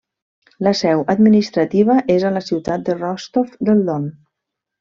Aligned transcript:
La 0.67 0.71
seu 0.79 1.03
administrativa 1.15 1.99
és 2.15 2.25
a 2.25 2.33
la 2.39 2.43
ciutat 2.49 2.89
de 2.91 2.99
Rostov 2.99 3.55
del 3.69 3.89
Don. 3.93 4.13